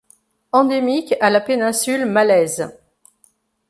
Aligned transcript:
Endémique 0.51 1.13
à 1.21 1.29
la 1.29 1.39
Péninsule 1.41 2.07
Malaise. 2.07 2.75